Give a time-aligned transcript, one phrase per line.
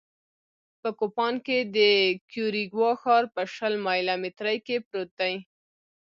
[0.81, 1.77] په کوپان کې د
[2.29, 5.35] کیوریګوا ښار په شل مایله مترۍ کې پروت دی